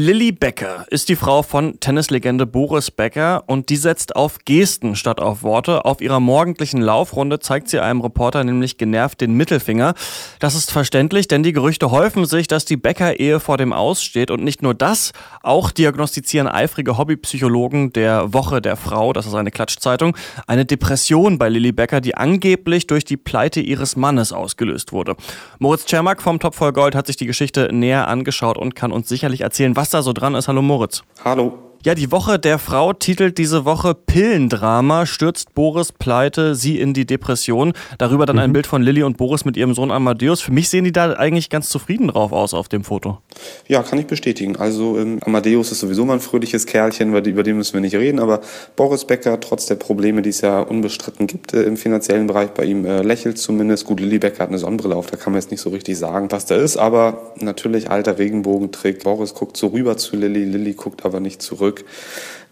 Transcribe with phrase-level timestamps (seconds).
[0.00, 5.18] Lilly Becker ist die Frau von Tennislegende Boris Becker und die setzt auf Gesten statt
[5.18, 5.86] auf Worte.
[5.86, 9.94] Auf ihrer morgendlichen Laufrunde zeigt sie einem Reporter nämlich genervt den Mittelfinger.
[10.38, 14.30] Das ist verständlich, denn die Gerüchte häufen sich, dass die Becker-Ehe vor dem Aussteht.
[14.30, 15.10] Und nicht nur das,
[15.42, 21.48] auch diagnostizieren eifrige Hobbypsychologen der Woche der Frau, das ist eine Klatschzeitung, eine Depression bei
[21.48, 25.16] Lilly Becker, die angeblich durch die Pleite ihres Mannes ausgelöst wurde.
[25.58, 29.08] Moritz Czermak vom Top voll Gold hat sich die Geschichte näher angeschaut und kann uns
[29.08, 30.48] sicherlich erzählen, was da so dran ist.
[30.48, 31.02] Hallo Moritz.
[31.24, 31.67] Hallo.
[31.84, 37.06] Ja, die Woche der Frau titelt diese Woche Pillendrama, stürzt Boris pleite, sie in die
[37.06, 37.72] Depression.
[37.98, 38.42] Darüber dann mhm.
[38.42, 40.40] ein Bild von Lilly und Boris mit ihrem Sohn Amadeus.
[40.40, 43.18] Für mich sehen die da eigentlich ganz zufrieden drauf aus auf dem Foto.
[43.68, 44.56] Ja, kann ich bestätigen.
[44.56, 47.94] Also ähm, Amadeus ist sowieso mal ein fröhliches Kerlchen, über, über den müssen wir nicht
[47.94, 48.18] reden.
[48.18, 48.40] Aber
[48.74, 52.64] Boris Becker, trotz der Probleme, die es ja unbestritten gibt äh, im finanziellen Bereich bei
[52.64, 53.84] ihm, äh, lächelt zumindest.
[53.84, 56.26] Gut, Lilly Becker hat eine Sonnenbrille auf, da kann man jetzt nicht so richtig sagen,
[56.30, 56.76] was da ist.
[56.76, 59.04] Aber natürlich alter Regenbogentrick.
[59.04, 61.67] Boris guckt so rüber zu Lilly, Lilly guckt aber nicht zurück.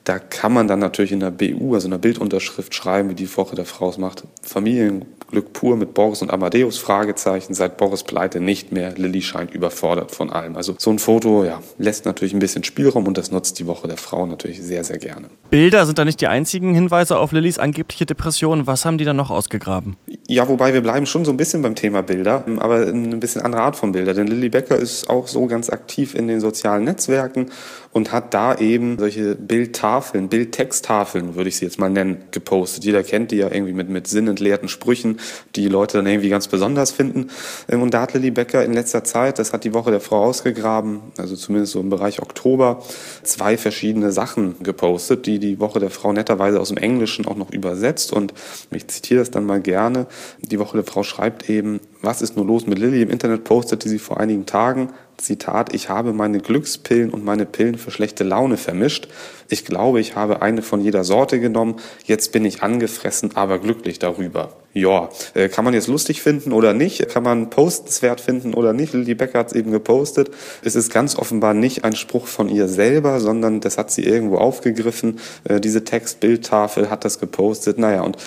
[0.06, 3.36] Da kann man dann natürlich in der BU, also in der Bildunterschrift schreiben, wie die
[3.36, 4.22] Woche der Frau es macht.
[4.40, 8.94] Familienglück pur mit Boris und Amadeus, Fragezeichen, seit Boris pleite nicht mehr.
[8.96, 10.54] Lilly scheint überfordert von allem.
[10.54, 13.88] Also so ein Foto, ja, lässt natürlich ein bisschen Spielraum und das nutzt die Woche
[13.88, 15.28] der Frau natürlich sehr, sehr gerne.
[15.50, 18.68] Bilder sind da nicht die einzigen Hinweise auf Lillys angebliche Depression.
[18.68, 19.96] Was haben die dann noch ausgegraben?
[20.28, 23.62] Ja, wobei wir bleiben schon so ein bisschen beim Thema Bilder, aber eine bisschen andere
[23.62, 24.12] Art von Bilder.
[24.12, 27.46] Denn Lilly Becker ist auch so ganz aktiv in den sozialen Netzwerken
[27.92, 32.84] und hat da eben solche Bildtafeln, Bildtexttafeln, würde ich sie jetzt mal nennen, gepostet.
[32.84, 35.20] Jeder kennt die ja irgendwie mit, mit sinnentleerten Sprüchen,
[35.54, 37.28] die die Leute dann irgendwie ganz besonders finden.
[37.68, 40.24] Ähm, und da hat Lilly Becker in letzter Zeit, das hat die Woche der Frau
[40.24, 42.82] ausgegraben, also zumindest so im Bereich Oktober,
[43.22, 47.52] zwei verschiedene Sachen gepostet, die die Woche der Frau netterweise aus dem Englischen auch noch
[47.52, 48.12] übersetzt.
[48.12, 48.34] Und
[48.72, 50.06] ich zitiere das dann mal gerne.
[50.40, 53.02] Die Woche der Frau schreibt eben, was ist nur los mit Lilly?
[53.02, 57.78] Im Internet postete sie vor einigen Tagen, Zitat, ich habe meine Glückspillen und meine Pillen
[57.78, 59.08] für schlechte Laune vermischt.
[59.48, 61.76] Ich glaube, ich habe eine von jeder Sorte genommen.
[62.04, 64.52] Jetzt bin ich angefressen, aber glücklich darüber.
[64.74, 67.08] Ja, äh, kann man jetzt lustig finden oder nicht?
[67.08, 68.92] Kann man postenswert finden oder nicht?
[68.92, 70.30] Lilly Becker hat es eben gepostet.
[70.62, 74.36] Es ist ganz offenbar nicht ein Spruch von ihr selber, sondern das hat sie irgendwo
[74.36, 75.18] aufgegriffen.
[75.44, 77.78] Äh, diese Textbildtafel hat das gepostet.
[77.78, 78.18] Naja, und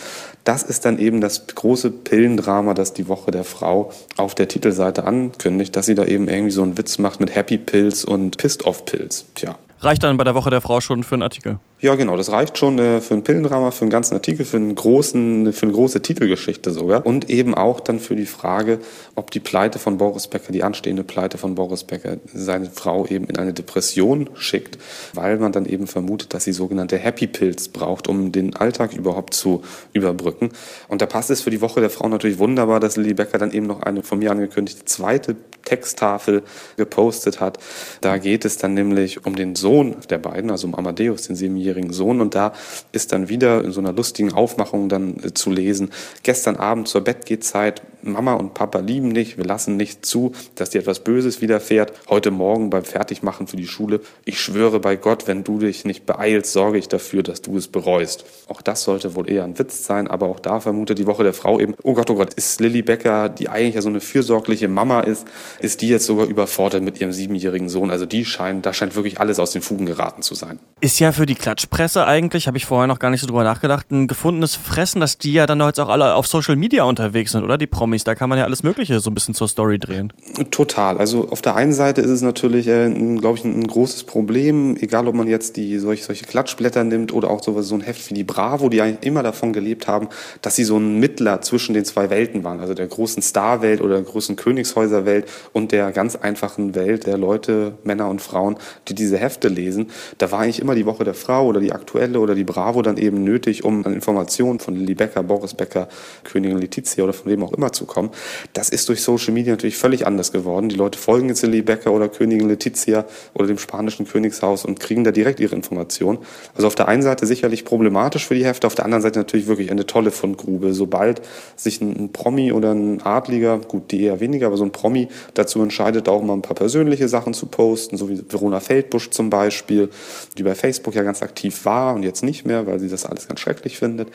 [0.43, 5.03] das ist dann eben das große Pillendrama, das die Woche der Frau auf der Titelseite
[5.03, 8.65] ankündigt, dass sie da eben irgendwie so einen Witz macht mit Happy Pills und Pissed
[8.65, 9.25] Off Pills.
[9.35, 9.57] Tja.
[9.81, 11.57] Reicht dann bei der Woche der Frau schon für einen Artikel?
[11.79, 14.75] Ja, genau, das reicht schon äh, für ein Pillendrama, für einen ganzen Artikel, für, einen
[14.75, 17.05] großen, für eine große Titelgeschichte sogar.
[17.05, 18.79] Und eben auch dann für die Frage,
[19.15, 23.27] ob die Pleite von Boris Becker, die anstehende Pleite von Boris Becker, seine Frau eben
[23.27, 24.77] in eine Depression schickt,
[25.13, 29.33] weil man dann eben vermutet, dass sie sogenannte Happy Pills braucht, um den Alltag überhaupt
[29.33, 29.63] zu
[29.93, 30.49] überbrücken.
[30.89, 33.53] Und da passt es für die Woche der Frau natürlich wunderbar, dass Lilly Becker dann
[33.53, 35.37] eben noch eine von mir angekündigte zweite
[35.69, 36.41] Texttafel
[36.77, 37.59] gepostet hat.
[38.01, 41.93] Da geht es dann nämlich um den Sohn der beiden, also um Amadeus, den siebenjährigen
[41.93, 42.21] Sohn.
[42.21, 42.53] Und da
[42.91, 45.91] ist dann wieder in so einer lustigen Aufmachung dann äh, zu lesen,
[46.23, 50.79] gestern Abend zur Bettgehzeit, Mama und Papa lieben dich, wir lassen nicht zu, dass dir
[50.79, 51.93] etwas Böses widerfährt.
[52.09, 56.05] Heute Morgen beim Fertigmachen für die Schule, ich schwöre bei Gott, wenn du dich nicht
[56.05, 58.25] beeilst, sorge ich dafür, dass du es bereust.
[58.47, 61.33] Auch das sollte wohl eher ein Witz sein, aber auch da vermutet die Woche der
[61.33, 64.67] Frau eben, oh Gott, oh Gott, ist Lilly Becker, die eigentlich ja so eine fürsorgliche
[64.67, 65.27] Mama ist,
[65.59, 67.91] ist die jetzt sogar überfordert mit ihrem siebenjährigen Sohn.
[67.91, 70.59] Also die scheint, da scheint wirklich alles aus den Fugen geraten zu sein.
[70.81, 73.43] Ist ja für die Klatsch Klatschpresse eigentlich, habe ich vorher noch gar nicht so drüber
[73.43, 77.31] nachgedacht, ein gefundenes Fressen, dass die ja dann jetzt auch alle auf Social Media unterwegs
[77.31, 77.57] sind, oder?
[77.57, 80.13] Die Promis, da kann man ja alles Mögliche so ein bisschen zur Story drehen.
[80.51, 80.99] Total.
[80.99, 84.77] Also auf der einen Seite ist es natürlich, äh, glaube ich, ein, ein, großes Problem,
[84.79, 88.07] egal ob man jetzt die solche, solche Klatschblätter nimmt oder auch sowas, so ein Heft
[88.11, 90.09] wie die Bravo, die eigentlich immer davon gelebt haben,
[90.43, 93.95] dass sie so ein Mittler zwischen den zwei Welten waren, also der großen Starwelt oder
[93.95, 98.57] der großen Königshäuserwelt und der ganz einfachen Welt der Leute, Männer und Frauen,
[98.87, 99.87] die diese Hefte lesen.
[100.19, 102.97] Da war eigentlich immer die Woche der Frau oder die aktuelle oder die Bravo dann
[102.97, 105.87] eben nötig, um an Informationen von Lilly Becker, Boris Becker,
[106.23, 108.09] Königin Letizia oder von wem auch immer zu kommen.
[108.53, 110.69] Das ist durch Social Media natürlich völlig anders geworden.
[110.69, 115.03] Die Leute folgen jetzt Lilly Becker oder Königin Letizia oder dem spanischen Königshaus und kriegen
[115.03, 116.19] da direkt ihre Informationen.
[116.55, 119.47] Also auf der einen Seite sicherlich problematisch für die Hefte, auf der anderen Seite natürlich
[119.47, 120.73] wirklich eine tolle Fundgrube.
[120.73, 121.21] Sobald
[121.55, 125.61] sich ein, Promi oder ein Adliger, gut, die eher weniger, aber so ein Promi dazu
[125.61, 129.89] entscheidet, auch mal ein paar persönliche Sachen zu posten, so wie Verona Feldbusch zum Beispiel,
[130.37, 133.27] die bei Facebook ja ganz aktiv war und jetzt nicht mehr, weil sie das alles
[133.27, 134.09] ganz schrecklich findet.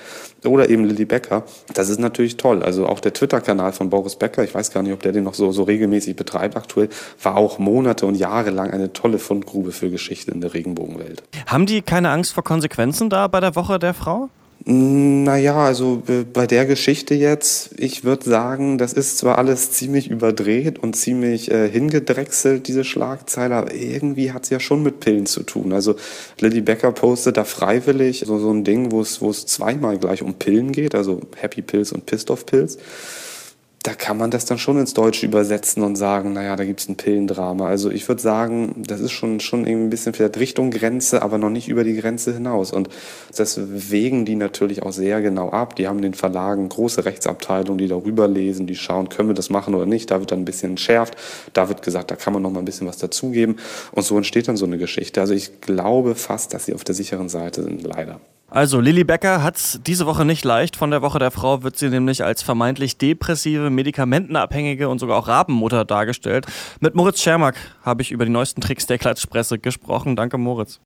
[0.45, 1.45] Oder eben Lilly Becker.
[1.73, 2.63] Das ist natürlich toll.
[2.63, 5.35] Also auch der Twitter-Kanal von Boris Becker, ich weiß gar nicht, ob der den noch
[5.35, 6.89] so, so regelmäßig betreibt aktuell,
[7.23, 11.23] war auch Monate und Jahre lang eine tolle Fundgrube für Geschichte in der Regenbogenwelt.
[11.47, 14.29] Haben die keine Angst vor Konsequenzen da bei der Woche der Frau?
[14.67, 16.03] Naja, also
[16.33, 21.51] bei der Geschichte jetzt, ich würde sagen, das ist zwar alles ziemlich überdreht und ziemlich
[21.51, 25.75] äh, hingedrechselt, diese Schlagzeile, aber irgendwie hat es ja schon mit Pillen zu tun.
[25.75, 25.97] Also
[26.41, 30.23] Lilly Becker postet da freiwillig so, so ein Ding, wo es wo es zweimal gleich
[30.23, 32.79] um Pillen geht, also Happy Pills und Pissed Off Pills
[33.85, 36.97] da kann man das dann schon ins Deutsche übersetzen und sagen, naja, da gibt's ein
[36.97, 37.69] Pillendrama.
[37.69, 41.37] Also ich würde sagen, das ist schon, schon irgendwie ein bisschen vielleicht Richtung Grenze, aber
[41.37, 42.73] noch nicht über die Grenze hinaus.
[42.73, 42.89] Und
[43.37, 45.77] das wägen die natürlich auch sehr genau ab.
[45.77, 49.75] Die haben den Verlagen große Rechtsabteilungen, die darüber lesen, die schauen, können wir das machen
[49.75, 50.11] oder nicht.
[50.11, 51.17] Da wird dann ein bisschen entschärft.
[51.53, 53.57] Da wird gesagt, da kann man noch mal ein bisschen was dazugeben.
[53.93, 55.21] Und so entsteht dann so eine Geschichte.
[55.21, 58.19] Also ich glaube fast, dass sie auf der sicheren Seite sind, leider.
[58.55, 60.77] Also Lilly Becker hat's diese Woche nicht leicht.
[60.77, 65.27] Von der Woche der Frau wird sie nämlich als vermeintlich depressive, medikamentenabhängige und sogar auch
[65.27, 66.47] Rabenmutter dargestellt.
[66.79, 70.15] Mit Moritz Schermack habe ich über die neuesten Tricks der Klatschpresse gesprochen.
[70.15, 70.79] Danke, Moritz.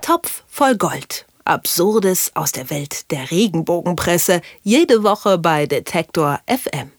[0.00, 1.26] Topf voll Gold.
[1.44, 4.40] Absurdes aus der Welt der Regenbogenpresse.
[4.62, 6.88] Jede Woche bei Detektor FM.